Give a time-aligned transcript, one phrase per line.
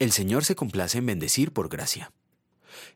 [0.00, 2.12] El Señor se complace en bendecir por gracia.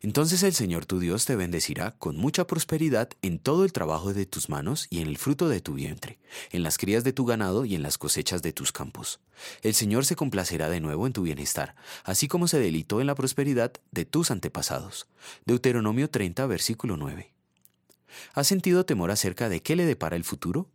[0.00, 4.26] Entonces el Señor tu Dios te bendecirá con mucha prosperidad en todo el trabajo de
[4.26, 6.18] tus manos y en el fruto de tu vientre,
[6.50, 9.20] en las crías de tu ganado y en las cosechas de tus campos.
[9.62, 13.14] El Señor se complacerá de nuevo en tu bienestar, así como se delitó en la
[13.14, 15.06] prosperidad de tus antepasados.
[15.46, 17.32] Deuteronomio 30, versículo 9.
[18.34, 20.68] ¿Has sentido temor acerca de qué le depara el futuro?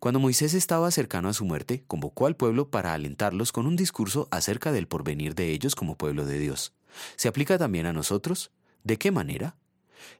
[0.00, 4.28] Cuando Moisés estaba cercano a su muerte, convocó al pueblo para alentarlos con un discurso
[4.30, 6.72] acerca del porvenir de ellos como pueblo de Dios.
[7.16, 8.50] ¿Se aplica también a nosotros?
[8.84, 9.56] ¿De qué manera?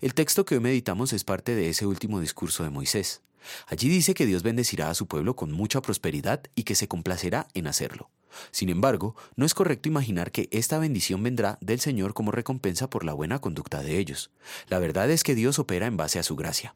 [0.00, 3.22] El texto que hoy meditamos es parte de ese último discurso de Moisés.
[3.66, 7.48] Allí dice que Dios bendecirá a su pueblo con mucha prosperidad y que se complacerá
[7.54, 8.10] en hacerlo.
[8.50, 13.04] Sin embargo, no es correcto imaginar que esta bendición vendrá del Señor como recompensa por
[13.04, 14.30] la buena conducta de ellos.
[14.68, 16.74] La verdad es que Dios opera en base a su gracia.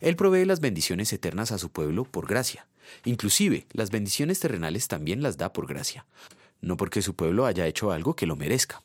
[0.00, 2.66] Él provee las bendiciones eternas a su pueblo por gracia.
[3.04, 6.06] Inclusive, las bendiciones terrenales también las da por gracia,
[6.60, 8.82] no porque su pueblo haya hecho algo que lo merezca.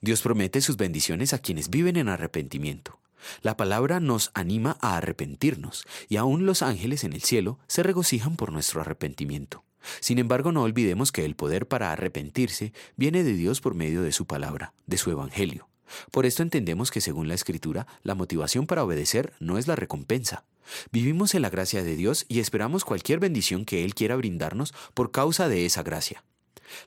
[0.00, 2.98] Dios promete sus bendiciones a quienes viven en arrepentimiento.
[3.40, 8.36] La palabra nos anima a arrepentirnos, y aún los ángeles en el cielo se regocijan
[8.36, 9.64] por nuestro arrepentimiento.
[10.00, 14.12] Sin embargo, no olvidemos que el poder para arrepentirse viene de Dios por medio de
[14.12, 15.68] su palabra, de su Evangelio.
[16.10, 20.44] Por esto entendemos que según la Escritura, la motivación para obedecer no es la recompensa.
[20.90, 25.10] Vivimos en la gracia de Dios y esperamos cualquier bendición que Él quiera brindarnos por
[25.10, 26.24] causa de esa gracia.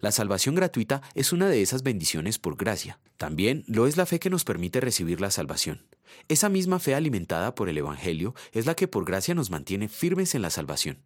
[0.02, 3.00] La salvación gratuita es una de esas bendiciones por gracia.
[3.18, 5.86] También lo es la fe que nos permite recibir la salvación.
[6.28, 10.34] Esa misma fe alimentada por el Evangelio es la que por gracia nos mantiene firmes
[10.34, 11.00] en la salvación.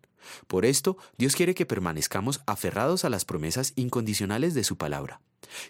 [0.47, 5.21] Por esto, Dios quiere que permanezcamos aferrados a las promesas incondicionales de su palabra.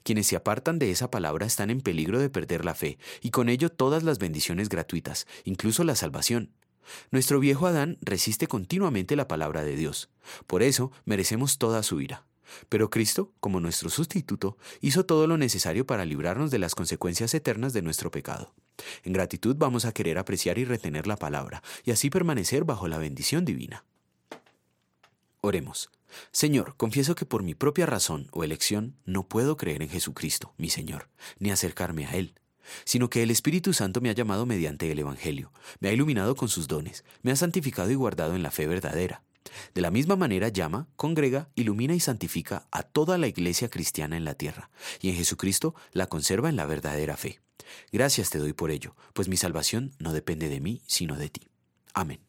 [0.04, 3.50] Quienes se apartan de esa palabra están en peligro de perder la fe, y con
[3.50, 6.52] ello todas las bendiciones gratuitas, incluso la salvación.
[7.12, 10.10] Nuestro viejo Adán resiste continuamente la palabra de Dios.
[10.48, 12.26] Por eso merecemos toda su ira.
[12.68, 17.74] Pero Cristo, como nuestro sustituto, hizo todo lo necesario para librarnos de las consecuencias eternas
[17.74, 18.54] de nuestro pecado.
[19.04, 22.98] En gratitud vamos a querer apreciar y retener la palabra, y así permanecer bajo la
[22.98, 23.86] bendición divina.
[25.42, 25.90] Oremos.
[26.32, 30.70] Señor, confieso que por mi propia razón o elección no puedo creer en Jesucristo, mi
[30.70, 31.10] Señor,
[31.40, 32.36] ni acercarme a Él,
[32.86, 36.50] sino que el Espíritu Santo me ha llamado mediante el Evangelio, me ha iluminado con
[36.50, 39.24] sus dones, me ha santificado y guardado en la fe verdadera.
[39.74, 44.26] De la misma manera llama, congrega, ilumina y santifica a toda la iglesia cristiana en
[44.26, 44.70] la tierra,
[45.02, 47.40] y en Jesucristo la conserva en la verdadera fe.
[47.92, 51.50] Gracias te doy por ello, pues mi salvación no depende de mí, sino de ti.
[51.94, 52.29] Amén.